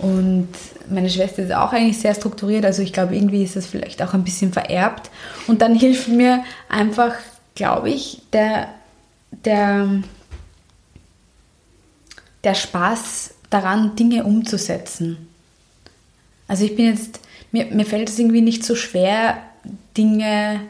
[0.00, 0.48] und
[0.90, 2.64] meine Schwester ist auch eigentlich sehr strukturiert.
[2.64, 5.10] Also ich glaube, irgendwie ist das vielleicht auch ein bisschen vererbt.
[5.46, 7.14] Und dann hilft mir einfach,
[7.54, 8.68] glaube ich, der,
[9.44, 10.02] der,
[12.42, 15.28] der Spaß daran, Dinge umzusetzen.
[16.48, 17.20] Also ich bin jetzt
[17.54, 19.38] mir, mir fällt es irgendwie nicht so schwer,
[19.96, 20.60] Dinge,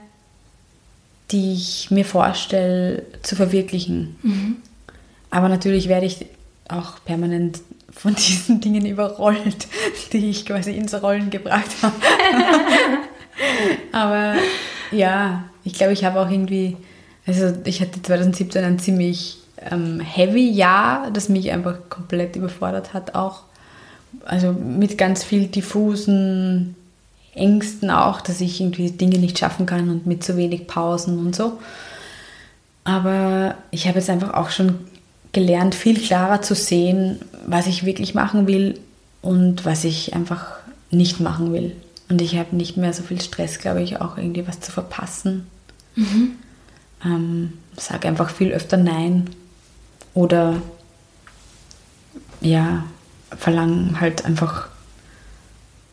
[1.30, 4.16] die ich mir vorstelle, zu verwirklichen.
[4.22, 4.56] Mhm.
[5.30, 6.26] Aber natürlich werde ich
[6.68, 7.60] auch permanent
[7.94, 9.66] von diesen Dingen überrollt,
[10.12, 11.94] die ich quasi ins Rollen gebracht habe.
[13.92, 14.34] Aber
[14.90, 16.76] ja, ich glaube, ich habe auch irgendwie,
[17.26, 19.38] also ich hatte 2017 ein ziemlich
[19.70, 23.44] ähm, heavy Jahr, das mich einfach komplett überfordert hat auch
[24.24, 26.76] also mit ganz viel diffusen
[27.34, 31.34] Ängsten auch, dass ich irgendwie Dinge nicht schaffen kann und mit zu wenig Pausen und
[31.34, 31.58] so.
[32.84, 34.78] Aber ich habe jetzt einfach auch schon
[35.34, 38.80] gelernt, viel klarer zu sehen, was ich wirklich machen will
[39.20, 40.46] und was ich einfach
[40.90, 41.76] nicht machen will.
[42.08, 45.46] Und ich habe nicht mehr so viel Stress, glaube ich, auch irgendwie was zu verpassen.
[45.96, 46.32] Mhm.
[47.04, 49.28] Ähm, sage einfach viel öfter Nein
[50.14, 50.62] oder
[52.40, 52.84] ja,
[53.36, 54.68] verlangen halt einfach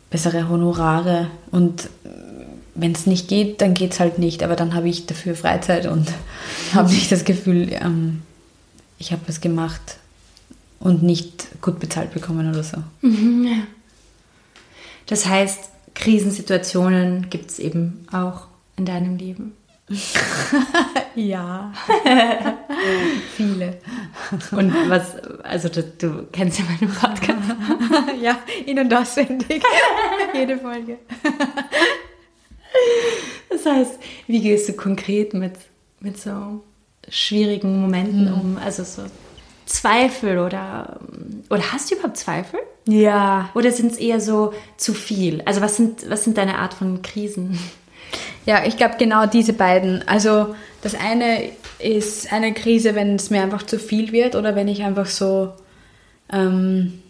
[0.10, 1.90] bessere Honorare und
[2.76, 5.86] wenn es nicht geht, dann geht es halt nicht, aber dann habe ich dafür Freizeit
[5.88, 6.08] und
[6.74, 8.22] habe nicht das Gefühl, ähm,
[9.02, 9.98] ich habe was gemacht
[10.80, 12.78] und nicht gut bezahlt bekommen oder so.
[13.02, 13.58] Mhm, ja.
[15.08, 19.54] Das heißt, Krisensituationen gibt es eben auch in deinem Leben.
[21.16, 21.74] ja.
[23.36, 23.80] Viele.
[24.52, 27.56] Und was, also du, du kennst ja meinen Podcast.
[28.22, 29.64] ja, in- und auswendig.
[30.34, 31.00] Jede Folge.
[33.50, 35.56] Das heißt, wie gehst du konkret mit,
[36.00, 36.64] mit so
[37.10, 38.34] schwierigen Momenten mhm.
[38.34, 38.58] um?
[38.64, 39.04] Also so
[39.66, 41.00] Zweifel oder,
[41.50, 42.60] oder hast du überhaupt Zweifel?
[42.88, 43.50] Ja.
[43.54, 45.42] Oder sind es eher so zu viel?
[45.46, 47.58] Also was sind, was sind deine Art von Krisen?
[48.46, 50.08] Ja, ich glaube genau diese beiden.
[50.08, 54.68] Also das eine ist eine Krise, wenn es mir einfach zu viel wird oder wenn
[54.68, 55.54] ich einfach so,
[56.34, 57.02] ähm,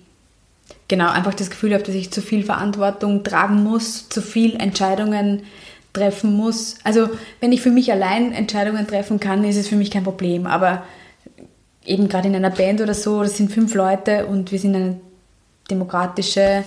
[0.88, 5.44] genau, einfach das Gefühl habe, dass ich zu viel Verantwortung tragen muss, zu viel Entscheidungen
[5.94, 6.76] treffen muss.
[6.84, 10.48] Also wenn ich für mich allein Entscheidungen treffen kann, ist es für mich kein Problem.
[10.48, 10.84] Aber
[11.86, 15.00] eben gerade in einer Band oder so, das sind fünf Leute und wir sind eine
[15.70, 16.64] demokratische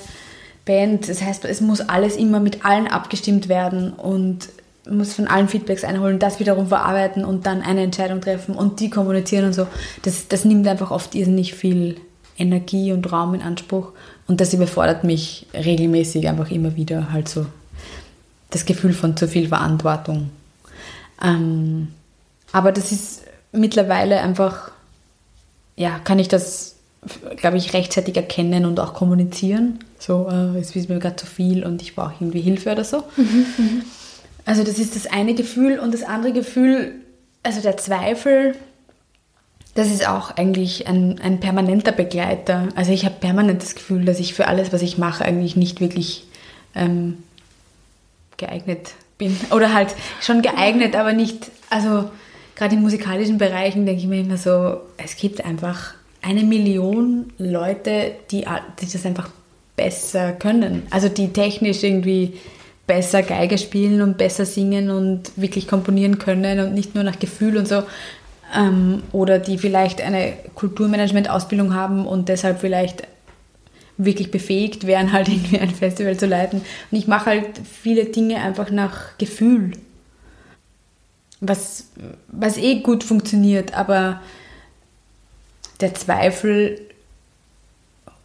[0.64, 1.08] Band.
[1.08, 4.48] Das heißt, es muss alles immer mit allen abgestimmt werden und
[4.90, 8.90] muss von allen Feedbacks einholen, das wiederum verarbeiten und dann eine Entscheidung treffen und die
[8.90, 9.66] kommunizieren und so.
[10.02, 11.96] Das, das nimmt einfach oft irrsinnig viel
[12.37, 13.92] Energie und Raum in Anspruch
[14.26, 17.46] und das überfordert mich regelmäßig einfach immer wieder halt so
[18.50, 20.30] das Gefühl von zu viel Verantwortung.
[21.22, 21.88] Ähm,
[22.52, 24.70] aber das ist mittlerweile einfach,
[25.76, 26.76] ja, kann ich das,
[27.37, 29.80] glaube ich, rechtzeitig erkennen und auch kommunizieren.
[29.98, 33.04] So, äh, es ist mir gerade zu viel und ich brauche irgendwie Hilfe oder so.
[33.16, 33.83] Mhm, mhm.
[34.44, 36.92] Also das ist das eine Gefühl und das andere Gefühl,
[37.42, 38.54] also der Zweifel,
[39.74, 42.68] das ist auch eigentlich ein, ein permanenter Begleiter.
[42.76, 45.80] Also ich habe permanent das Gefühl, dass ich für alles, was ich mache, eigentlich nicht
[45.80, 46.26] wirklich
[46.74, 47.18] ähm,
[48.36, 49.36] geeignet bin.
[49.50, 52.10] Oder halt schon geeignet, aber nicht, also
[52.56, 58.12] gerade in musikalischen Bereichen denke ich mir immer so, es gibt einfach eine Million Leute,
[58.30, 58.46] die,
[58.80, 59.28] die das einfach
[59.76, 60.84] besser können.
[60.90, 62.34] Also die technisch irgendwie
[62.86, 67.56] besser Geige spielen und besser singen und wirklich komponieren können und nicht nur nach Gefühl
[67.56, 67.82] und so.
[68.56, 73.02] Ähm, oder die vielleicht eine Kulturmanagement-Ausbildung haben und deshalb vielleicht
[73.96, 76.61] wirklich befähigt wären, halt irgendwie ein Festival zu leiten.
[76.90, 79.72] Und ich mache halt viele Dinge einfach nach Gefühl.
[81.40, 81.88] Was,
[82.28, 84.22] was eh gut funktioniert, aber
[85.80, 86.80] der Zweifel,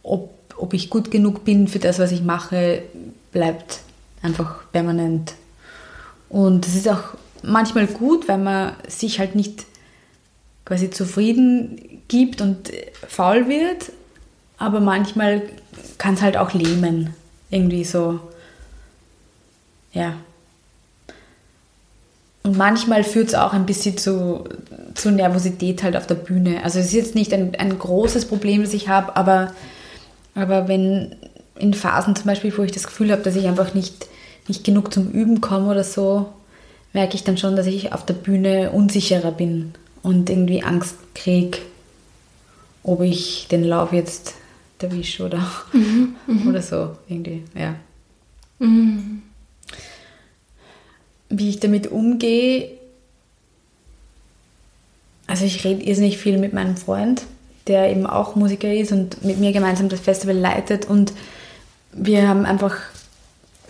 [0.02, 2.82] ob, ob ich gut genug bin für das, was ich mache,
[3.32, 3.80] bleibt
[4.22, 5.34] einfach permanent.
[6.28, 9.66] Und das ist auch manchmal gut, weil man sich halt nicht
[10.64, 12.70] quasi zufrieden gibt und
[13.06, 13.92] faul wird,
[14.60, 15.42] aber manchmal
[15.98, 17.14] kann es halt auch lähmen.
[17.50, 18.20] Irgendwie so.
[19.92, 20.14] Ja.
[22.42, 24.44] Und manchmal führt es auch ein bisschen zu,
[24.94, 26.62] zu Nervosität halt auf der Bühne.
[26.62, 29.54] Also es ist jetzt nicht ein, ein großes Problem, das ich habe, aber,
[30.34, 31.16] aber wenn
[31.58, 34.06] in Phasen zum Beispiel, wo ich das Gefühl habe, dass ich einfach nicht,
[34.46, 36.26] nicht genug zum Üben komme oder so,
[36.92, 41.58] merke ich dann schon, dass ich auf der Bühne unsicherer bin und irgendwie Angst kriege,
[42.82, 44.34] ob ich den Lauf jetzt
[44.82, 47.76] erwische oder, mhm, mhm, oder so irgendwie, ja.
[48.58, 49.22] Mhm.
[51.28, 52.70] Wie ich damit umgehe,
[55.26, 57.22] also ich rede irrsinnig viel mit meinem Freund,
[57.66, 61.12] der eben auch Musiker ist und mit mir gemeinsam das Festival leitet und
[61.92, 62.76] wir haben einfach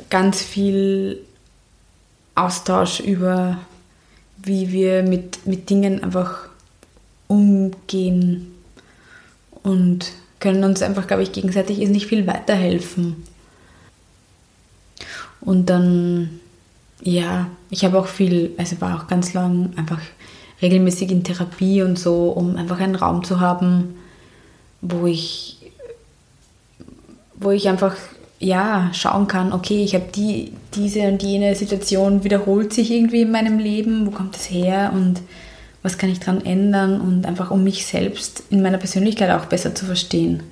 [0.09, 1.21] ganz viel
[2.35, 3.59] Austausch über,
[4.39, 6.49] wie wir mit, mit Dingen einfach
[7.29, 8.55] umgehen
[9.63, 13.17] und können uns einfach, glaube ich, gegenseitig nicht viel weiterhelfen.
[15.41, 16.41] Und dann,
[17.03, 20.01] ja, ich habe auch viel, also war auch ganz lang einfach
[20.61, 23.95] regelmäßig in Therapie und so, um einfach einen Raum zu haben,
[24.83, 25.59] wo ich,
[27.35, 27.97] wo ich einfach
[28.39, 33.31] ja, schauen kann, okay, ich habe die, diese und jene Situation wiederholt sich irgendwie in
[33.31, 35.21] meinem Leben, wo kommt es her und
[35.83, 39.75] was kann ich daran ändern und einfach um mich selbst in meiner Persönlichkeit auch besser
[39.75, 40.43] zu verstehen.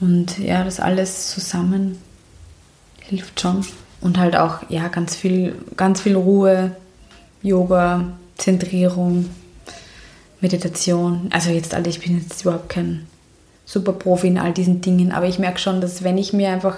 [0.00, 1.98] Und ja, das alles zusammen
[3.00, 3.64] hilft schon.
[4.00, 6.74] Und halt auch, ja, ganz viel, ganz viel Ruhe,
[7.42, 9.28] Yoga, Zentrierung,
[10.40, 11.28] Meditation.
[11.30, 13.06] Also jetzt, Alter, ich bin jetzt überhaupt kein
[13.66, 16.76] super Profi in all diesen Dingen, aber ich merke schon, dass wenn ich mir einfach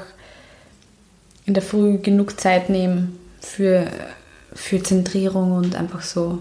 [1.47, 3.09] in der Früh genug Zeit nehme
[3.41, 3.87] für,
[4.53, 6.41] für Zentrierung und einfach so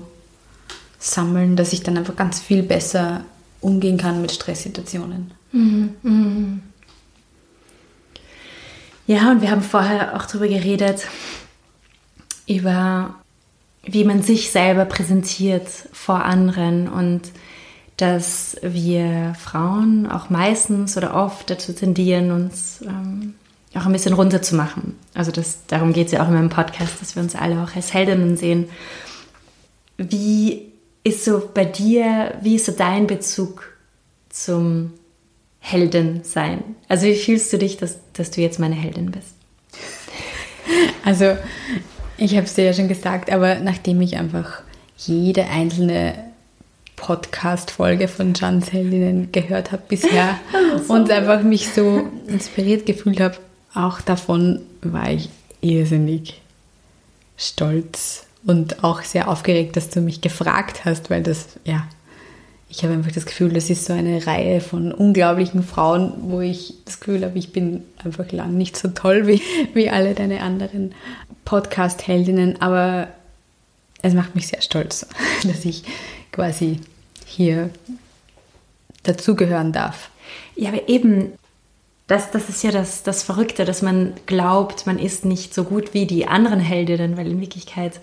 [1.02, 3.26] sammeln, dass ich dann einfach ganz viel besser
[3.60, 5.32] umgehen kann mit Stresssituationen.
[5.52, 5.96] Mhm.
[6.04, 6.62] Mhm.
[9.08, 11.08] Ja, und wir haben vorher auch darüber geredet,
[12.48, 13.16] über
[13.84, 17.32] wie man sich selber präsentiert vor anderen und
[17.98, 23.34] dass wir Frauen auch meistens oder oft dazu tendieren, uns ähm,
[23.74, 24.96] auch ein bisschen runterzumachen.
[25.14, 27.76] Also das, darum geht es ja auch in meinem Podcast, dass wir uns alle auch
[27.76, 28.70] als Heldinnen sehen.
[29.98, 30.71] Wie
[31.04, 33.76] ist so bei dir, wie ist so dein Bezug
[34.30, 34.94] zum
[35.60, 36.64] Heldin sein?
[36.88, 39.34] Also wie fühlst du dich, dass, dass du jetzt meine Heldin bist?
[41.04, 41.36] Also
[42.18, 44.62] ich habe es dir ja schon gesagt, aber nachdem ich einfach
[44.96, 46.14] jede einzelne
[46.96, 50.40] Podcast-Folge von Jans Heldinnen gehört habe bisher
[50.88, 50.94] so.
[50.94, 53.38] und einfach mich so inspiriert gefühlt habe,
[53.74, 55.30] auch davon war ich
[55.62, 56.40] irrsinnig
[57.38, 61.88] stolz und auch sehr aufgeregt, dass du mich gefragt hast, weil das, ja,
[62.70, 66.76] ich habe einfach das Gefühl, das ist so eine Reihe von unglaublichen Frauen, wo ich
[66.86, 69.42] das Gefühl habe, ich bin einfach lang nicht so toll wie,
[69.74, 70.96] wie alle deine anderen
[71.44, 73.10] Podcast-Heldinnen, aber
[74.02, 75.06] es macht mich sehr stolz,
[75.44, 75.84] dass ich
[76.32, 76.80] quasi
[77.26, 77.70] hier
[79.04, 80.10] dazugehören darf.
[80.56, 81.34] Ja, aber eben,
[82.08, 85.94] das, das ist ja das, das Verrückte, dass man glaubt, man ist nicht so gut
[85.94, 88.00] wie die anderen Heldinnen, weil in Wirklichkeit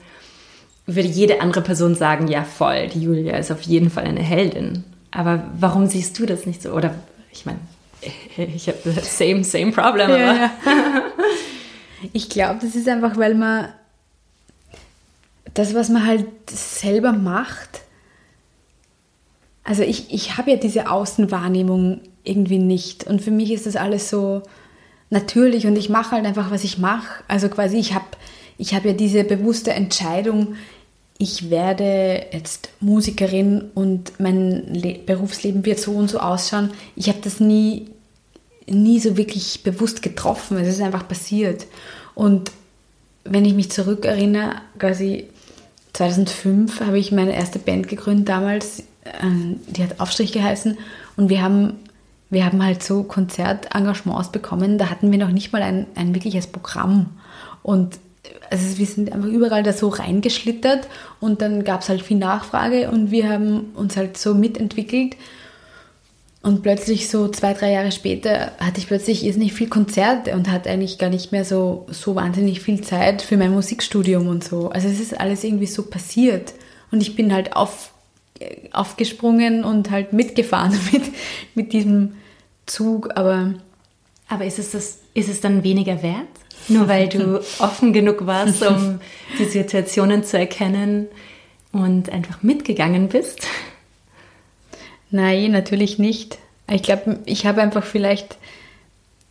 [0.88, 4.84] würde jede andere Person sagen, ja voll, die Julia ist auf jeden Fall eine Heldin.
[5.10, 6.70] Aber warum siehst du das nicht so?
[6.70, 6.94] Oder
[7.30, 7.60] ich meine,
[8.54, 10.10] ich habe das same, same problem.
[10.10, 10.50] Ja, ja.
[12.12, 13.70] Ich glaube, das ist einfach, weil man
[15.54, 17.80] das, was man halt selber macht,
[19.64, 23.04] also ich, ich habe ja diese Außenwahrnehmung irgendwie nicht.
[23.04, 24.42] Und für mich ist das alles so
[25.10, 27.24] natürlich und ich mache halt einfach, was ich mache.
[27.26, 28.06] Also quasi, ich habe
[28.58, 30.56] ich hab ja diese bewusste Entscheidung,
[31.18, 36.70] ich werde jetzt Musikerin und mein Le Berufsleben wird so und so ausschauen.
[36.94, 37.90] Ich habe das nie,
[38.66, 40.58] nie so wirklich bewusst getroffen.
[40.58, 41.66] Es ist einfach passiert.
[42.14, 42.52] Und
[43.24, 45.28] wenn ich mich zurückerinnere, quasi
[45.94, 48.84] 2005 habe ich meine erste Band gegründet damals.
[49.20, 50.78] Ähm, die hat Aufstrich geheißen.
[51.16, 51.74] Und wir haben,
[52.30, 54.78] wir haben halt so Konzertengagements bekommen.
[54.78, 57.06] Da hatten wir noch nicht mal ein, ein wirkliches Programm.
[57.64, 57.98] Und
[58.50, 60.88] also wir sind einfach überall da so reingeschlittert
[61.20, 65.16] und dann gab es halt viel Nachfrage und wir haben uns halt so mitentwickelt.
[66.40, 70.70] Und plötzlich so zwei, drei Jahre später hatte ich plötzlich nicht viel Konzerte und hatte
[70.70, 74.70] eigentlich gar nicht mehr so, so wahnsinnig viel Zeit für mein Musikstudium und so.
[74.70, 76.54] Also es ist alles irgendwie so passiert.
[76.92, 77.92] Und ich bin halt auf,
[78.72, 81.02] aufgesprungen und halt mitgefahren mit,
[81.54, 82.14] mit diesem
[82.66, 83.10] Zug.
[83.16, 83.54] Aber,
[84.28, 86.28] aber ist, es das, ist es dann weniger wert?
[86.68, 89.00] Nur weil du offen genug warst, um
[89.38, 91.08] die Situationen zu erkennen
[91.72, 93.46] und einfach mitgegangen bist?
[95.10, 96.38] Nein, natürlich nicht.
[96.70, 98.36] Ich glaube, ich habe einfach vielleicht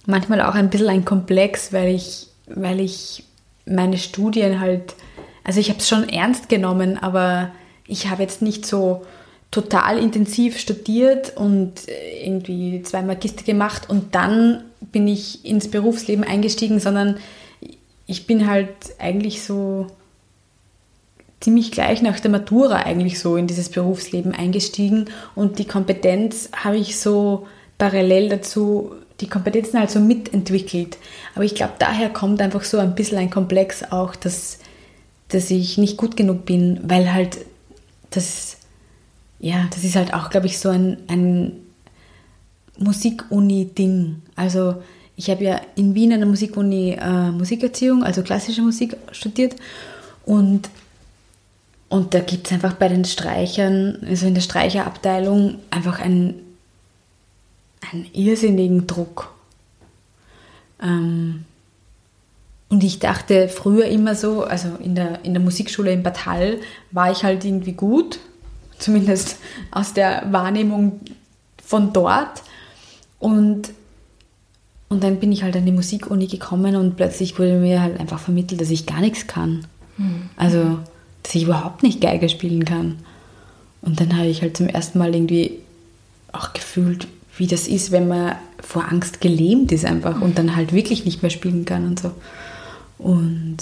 [0.06, 3.24] manchmal auch ein bisschen ein Komplex, weil ich, weil ich
[3.66, 4.96] meine Studien halt,
[5.44, 7.52] also ich habe es schon ernst genommen, aber
[7.86, 9.06] ich habe jetzt nicht so
[9.52, 11.74] total intensiv studiert und
[12.24, 17.18] irgendwie zwei Magister gemacht und dann bin ich ins Berufsleben eingestiegen, sondern
[18.06, 19.88] ich bin halt eigentlich so
[21.40, 25.06] ziemlich gleich nach der Matura eigentlich so in dieses Berufsleben eingestiegen
[25.36, 30.98] und die Kompetenz habe ich so parallel dazu, die Kompetenzen halt so mitentwickelt.
[31.36, 34.60] Aber ich glaube, daher kommt einfach so ein bisschen ein Komplex auch, dass,
[35.30, 37.38] dass ich nicht gut genug bin, weil halt
[38.10, 38.57] das,
[39.40, 41.54] ja, das ist halt auch, glaube ich, so ein, ein
[42.78, 44.22] Musikuni-Ding.
[44.36, 44.82] Also
[45.16, 49.56] ich habe ja in Wien an der Musikuni äh, Musikerziehung, also klassische Musik studiert
[50.26, 50.70] und,
[51.90, 56.36] und da gibt es einfach bei den Streichern, also in der Streicherabteilung, einfach einen,
[57.92, 59.34] einen irrsinnigen Druck.
[60.82, 61.46] Ähm,
[62.70, 66.60] und ich dachte früher immer so, also in der, in der Musikschule in Bad Hall
[66.92, 68.20] war ich halt irgendwie gut,
[68.80, 69.38] zumindest
[69.72, 71.00] aus der Wahrnehmung
[71.64, 72.44] von dort.
[73.20, 73.70] Und,
[74.90, 78.20] und dann bin ich halt an die Musikuni gekommen und plötzlich wurde mir halt einfach
[78.20, 79.68] vermittelt, dass ich gar nichts kann.
[79.98, 80.30] Mhm.
[80.38, 80.80] Also,
[81.24, 83.00] dass ich überhaupt nicht Geige spielen kann.
[83.82, 85.60] Und dann habe ich halt zum ersten Mal irgendwie
[86.32, 90.74] auch gefühlt, wie das ist, wenn man vor Angst gelähmt ist einfach und dann halt
[90.74, 92.12] wirklich nicht mehr spielen kann und so.
[92.98, 93.58] Und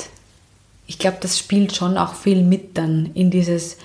[0.88, 3.78] ich glaube, das spielt schon auch viel mit dann in dieses,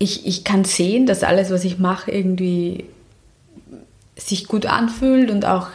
[0.00, 2.84] ich, ich kann sehen, dass alles, was ich mache, irgendwie
[4.16, 5.68] sich gut anfühlt und auch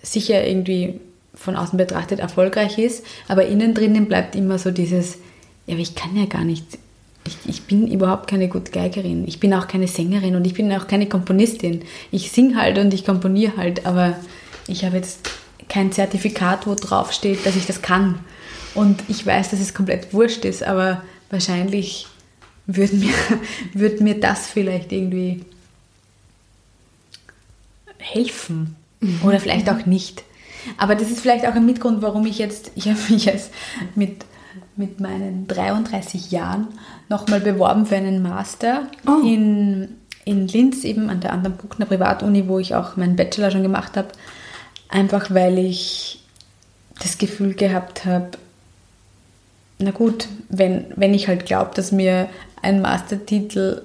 [0.00, 1.00] sicher irgendwie
[1.34, 5.18] von außen betrachtet erfolgreich ist, aber innen drinnen bleibt immer so dieses,
[5.66, 6.78] ja, aber ich kann ja gar nicht,
[7.26, 10.72] ich, ich bin überhaupt keine gute Geigerin, ich bin auch keine Sängerin und ich bin
[10.72, 11.82] auch keine Komponistin.
[12.12, 14.16] Ich singe halt und ich komponiere halt, aber
[14.68, 15.30] ich habe jetzt
[15.68, 18.20] kein Zertifikat, wo drauf steht, dass ich das kann.
[18.74, 22.06] Und ich weiß, dass es komplett wurscht ist, aber wahrscheinlich
[22.68, 23.14] würde mir,
[23.72, 25.44] würde mir das vielleicht irgendwie
[27.98, 28.76] helfen.
[29.00, 29.20] Mhm.
[29.24, 30.22] Oder vielleicht auch nicht.
[30.76, 33.50] Aber das ist vielleicht auch ein Mitgrund, warum ich jetzt, ich habe mich jetzt
[33.94, 34.24] mit,
[34.76, 36.68] mit meinen 33 Jahren
[37.08, 39.24] nochmal beworben für einen Master oh.
[39.24, 39.88] in,
[40.24, 43.96] in Linz, eben an der anderen Buchner Privatuni, wo ich auch meinen Bachelor schon gemacht
[43.96, 44.08] habe.
[44.88, 46.22] Einfach weil ich
[47.00, 48.30] das Gefühl gehabt habe,
[49.78, 52.28] na gut, wenn, wenn ich halt glaube, dass mir
[52.62, 53.82] ein Mastertitel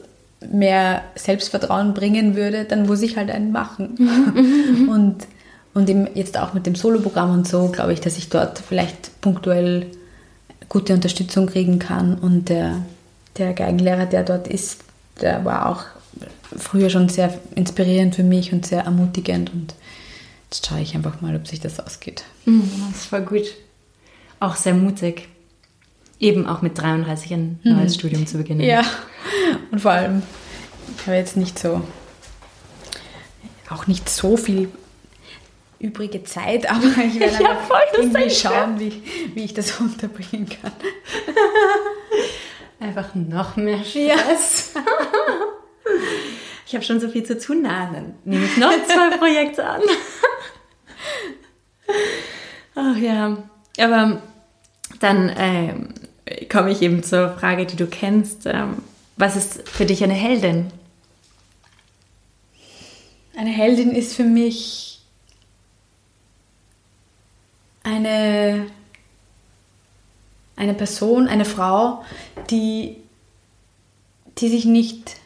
[0.51, 4.87] mehr Selbstvertrauen bringen würde, dann muss ich halt einen machen.
[4.89, 5.27] Und
[5.73, 9.87] und jetzt auch mit dem Soloprogramm und so, glaube ich, dass ich dort vielleicht punktuell
[10.69, 12.15] gute Unterstützung kriegen kann.
[12.15, 12.85] Und der,
[13.37, 14.81] der Geigenlehrer, der dort ist,
[15.19, 15.85] der war auch
[16.57, 19.51] früher schon sehr inspirierend für mich und sehr ermutigend.
[19.51, 19.73] Und
[20.51, 22.23] jetzt schaue ich einfach mal, ob sich das ausgeht.
[22.45, 23.53] Mhm, das voll gut.
[24.39, 25.27] Auch sehr mutig.
[26.19, 27.99] Eben auch mit 33 ein neues mhm.
[27.99, 28.61] Studium zu beginnen.
[28.61, 28.83] Ja,
[29.71, 30.23] und vor allem,
[30.97, 31.81] ich habe jetzt nicht so,
[33.69, 34.69] auch nicht so viel
[35.79, 39.03] übrige Zeit, aber ich werde ja, voll, irgendwie schauen, wie,
[39.33, 40.71] wie ich das unterbringen kann.
[42.79, 44.71] Einfach noch mehr Stress.
[44.75, 44.81] Ja.
[46.65, 49.81] Ich habe schon so viel zu tun, dann nehme ich noch zwei Projekte an.
[52.75, 53.37] Ach ja,
[53.79, 54.21] aber
[54.99, 55.93] dann ähm,
[56.49, 58.45] komme ich eben zur Frage, die du kennst.
[58.45, 58.77] Ähm,
[59.17, 60.71] was ist für dich eine Heldin?
[63.35, 65.01] Eine Heldin ist für mich
[67.83, 68.67] eine,
[70.55, 72.03] eine Person, eine Frau,
[72.49, 72.97] die,
[74.37, 75.17] die sich nicht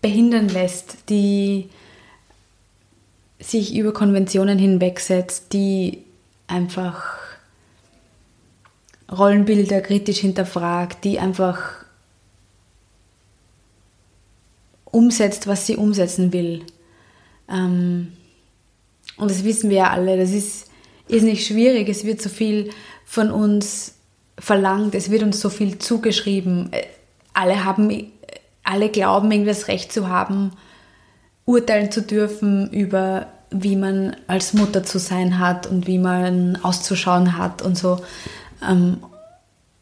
[0.00, 1.68] behindern lässt, die
[3.38, 6.04] sich über Konventionen hinwegsetzt, die
[6.46, 7.25] einfach
[9.10, 11.84] Rollenbilder kritisch hinterfragt, die einfach
[14.84, 16.64] umsetzt, was sie umsetzen will.
[17.48, 18.12] Ähm,
[19.16, 20.70] und das wissen wir ja alle, das ist,
[21.08, 22.70] ist nicht schwierig, es wird so viel
[23.04, 23.94] von uns
[24.38, 26.72] verlangt, es wird uns so viel zugeschrieben.
[26.72, 26.86] Äh,
[27.32, 28.12] alle haben,
[28.64, 30.52] alle glauben, irgendwie das Recht zu haben,
[31.44, 37.38] urteilen zu dürfen über wie man als Mutter zu sein hat und wie man auszuschauen
[37.38, 38.00] hat und so.
[38.62, 38.98] Ähm,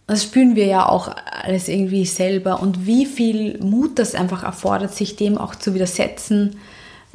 [0.06, 4.94] das spüren wir ja auch alles irgendwie selber und wie viel Mut das einfach erfordert,
[4.94, 6.56] sich dem auch zu widersetzen.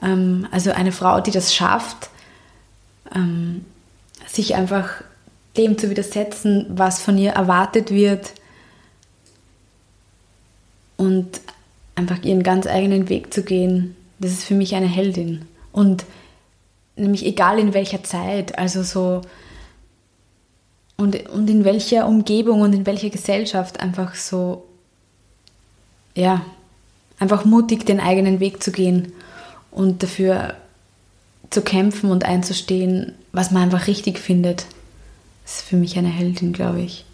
[0.01, 2.10] Ähm, also eine Frau, die das schafft,
[3.14, 3.66] ähm,
[4.28, 4.89] sich einfach
[5.57, 8.34] dem zu widersetzen, was von ihr erwartet wird
[10.97, 11.41] und
[11.95, 15.45] einfach ihren ganz eigenen Weg zu gehen, das ist für mich eine Heldin.
[15.72, 16.05] Und
[16.95, 19.22] nämlich egal in welcher Zeit, also so
[20.99, 24.65] und, und in welcher Umgebung und in welcher Gesellschaft einfach so,
[26.13, 26.45] ja,
[27.19, 29.13] einfach mutig den eigenen Weg zu gehen
[29.71, 30.55] und dafür
[31.51, 34.65] zu kämpfen und einzustehen, was man einfach richtig findet.
[35.45, 37.05] Das ist für mich eine Heldin, glaube ich.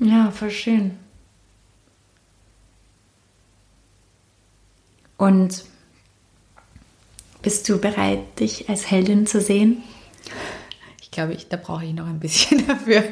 [0.00, 0.98] Ja, voll schön.
[5.16, 5.64] Und
[7.44, 9.82] bist du bereit, dich als Heldin zu sehen?
[11.02, 13.04] Ich glaube, ich, da brauche ich noch ein bisschen dafür.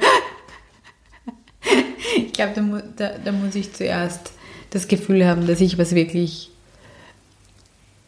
[2.16, 4.32] Ich glaube, da, da, da, muss ich zuerst
[4.70, 6.50] das Gefühl haben, dass ich was wirklich,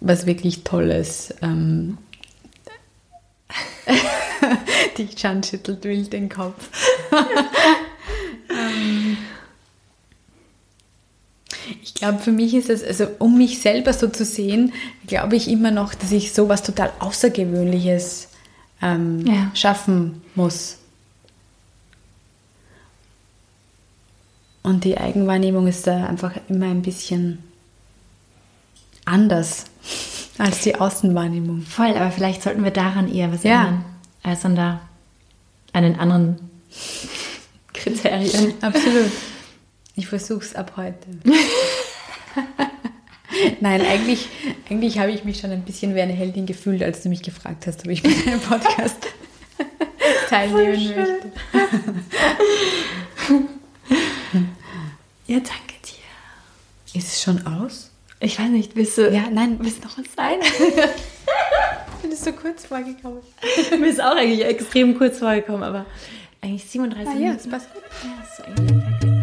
[0.01, 1.35] was wirklich Tolles.
[1.43, 1.99] Ähm,
[4.97, 6.71] die Chan schüttelt wild den Kopf.
[8.51, 8.84] ähm,
[11.85, 14.73] ich glaube, für mich ist es, also um mich selber so zu sehen,
[15.07, 18.29] glaube ich immer noch, dass ich so was total Außergewöhnliches
[18.81, 19.51] ähm, ja.
[19.53, 20.79] schaffen muss.
[24.63, 27.41] Und die Eigenwahrnehmung ist da einfach immer ein bisschen
[29.05, 29.67] anders
[30.39, 31.61] als die Außenwahrnehmung.
[31.61, 33.61] Voll, aber vielleicht sollten wir daran eher was ja.
[33.61, 33.85] ändern,
[34.23, 34.81] als an da
[35.75, 36.39] einen anderen
[37.75, 38.55] Kriterien.
[38.63, 39.13] Absolut.
[39.97, 41.07] Ich versuche es ab heute.
[43.61, 44.29] Nein, eigentlich,
[44.69, 47.67] eigentlich habe ich mich schon ein bisschen wie eine Heldin gefühlt, als du mich gefragt
[47.67, 48.97] hast, ob ich mit einem Podcast
[50.29, 51.33] teilnehmen möchte.
[55.27, 56.99] ja, danke dir.
[56.99, 57.93] Ist es schon aus?
[58.19, 59.13] Ich weiß nicht, willst du.
[59.13, 60.41] Ja, nein, willst du noch was sein?
[62.03, 63.21] Bin es so kurz vorgekommen.
[63.79, 65.87] Mir ist auch eigentlich extrem kurz vorgekommen, aber
[66.41, 67.83] eigentlich 37 ah, ja, das passt gut.
[68.03, 69.14] Ja, das ist eigentlich perfekt.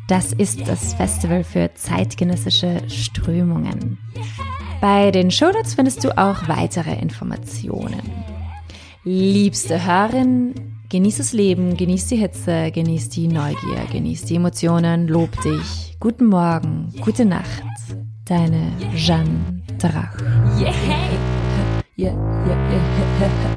[0.08, 3.98] Das ist das Festival für zeitgenössische Strömungen.
[4.80, 8.02] Bei den Shownotes findest du auch weitere Informationen.
[9.04, 10.54] Liebste Hörerin,
[10.90, 15.96] genieß das Leben, genieß die Hitze, genieß die Neugier, genieß die Emotionen, lob dich.
[16.00, 17.62] Guten Morgen, gute Nacht.
[18.24, 20.16] deine Jeanne Drach.
[20.58, 20.72] Yeah.
[21.96, 22.14] Yeah,
[22.46, 22.56] yeah,
[23.20, 23.56] yeah.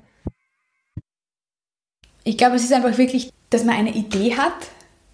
[2.28, 4.52] Ich glaube, es ist einfach wirklich, dass man eine Idee hat.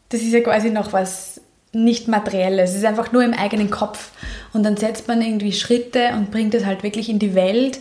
[0.10, 1.40] Das ist ja quasi noch was
[1.72, 2.72] nicht materielles.
[2.72, 4.10] Es ist einfach nur im eigenen Kopf.
[4.52, 7.80] Und dann setzt man irgendwie Schritte und bringt es halt wirklich in die Welt.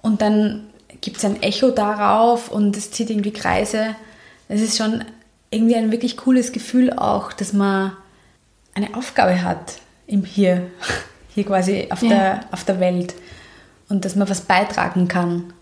[0.00, 0.68] Und dann
[1.02, 3.94] gibt es ein Echo darauf und es zieht irgendwie Kreise.
[4.48, 5.04] Es ist schon
[5.50, 7.92] irgendwie ein wirklich cooles Gefühl auch, dass man
[8.72, 10.70] eine Aufgabe hat im Hier,
[11.34, 12.08] hier quasi auf, ja.
[12.08, 13.14] der, auf der Welt
[13.90, 15.52] und dass man was beitragen kann.